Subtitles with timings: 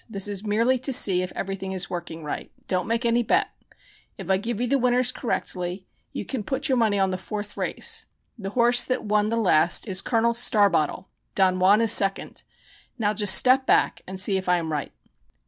[0.09, 2.51] This is merely to see if everything is working right.
[2.67, 3.49] Don't make any bet.
[4.17, 7.55] If I give you the winners correctly, you can put your money on the fourth
[7.55, 8.07] race.
[8.35, 10.33] The horse that won the last is Col.
[10.33, 12.41] Starbottle Don Juan is second.
[12.97, 14.91] Now just step back and see if I am right."